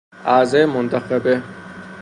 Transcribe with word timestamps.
اعضای 0.25 0.65
منتخبه 0.65 1.43